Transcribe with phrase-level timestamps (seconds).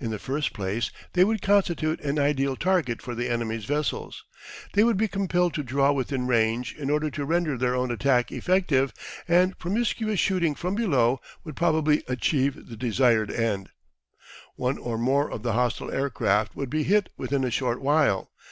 [0.00, 4.24] In the first place they would constitute an ideal target for the enemy's vessels.
[4.72, 8.32] They would be compelled to draw within range in order to render their own attack
[8.32, 8.92] effective,
[9.28, 13.68] and promiscuous shooting from below would probably achieve the desired end.
[14.56, 18.32] One or more of the hostile aircraft would be hit within a short while.